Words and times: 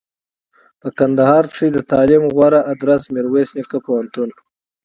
په 0.81 0.87
کندهار 0.99 1.43
کښي 1.51 1.67
دتعلم 1.75 2.23
غوره 2.35 2.61
ادرس 2.73 3.03
میرویس 3.13 3.49
نیکه 3.57 3.79
پوهنتون 3.85 4.29